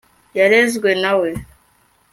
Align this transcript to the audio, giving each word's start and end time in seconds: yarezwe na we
yarezwe 0.37 0.89
na 1.01 1.13
we 1.19 1.29